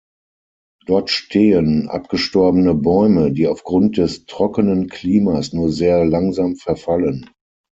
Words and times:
Dort 0.87 1.11
stehen 1.11 1.87
abgestorbene 1.87 2.73
Bäume, 2.73 3.31
die 3.31 3.45
aufgrund 3.47 3.97
des 3.99 4.25
trockenen 4.25 4.89
Klimas 4.89 5.53
nur 5.53 5.69
sehr 5.71 6.05
langsam 6.05 6.55
verfallen. 6.55 7.29